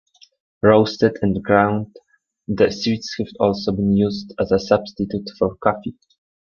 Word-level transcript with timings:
Roasted 0.63 1.19
and 1.21 1.43
ground, 1.43 1.95
the 2.47 2.71
seeds 2.71 3.13
have 3.19 3.27
also 3.39 3.71
been 3.71 3.95
used 3.95 4.33
as 4.39 4.51
a 4.51 4.57
substitute 4.57 5.29
for 5.37 5.53
coffee. 5.57 5.93